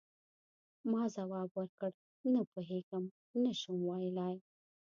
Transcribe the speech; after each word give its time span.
ما 0.91 1.03
ځواب 1.15 1.49
ورکړ: 1.59 1.91
نه 2.33 2.41
پوهیږم، 2.51 3.03
نه 3.43 3.51
شم 3.59 3.79
ویلای. 3.89 4.35